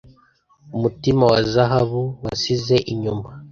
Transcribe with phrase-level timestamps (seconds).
[0.75, 3.27] umutima wa zahabu wasize inyuma